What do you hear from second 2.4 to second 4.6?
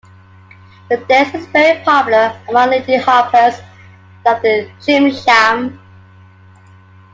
among Lindy Hoppers, like